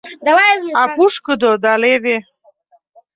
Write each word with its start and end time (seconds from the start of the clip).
А 0.81 0.83
пушкыдо 0.95 1.51
да 1.63 1.73
леве. 1.81 2.17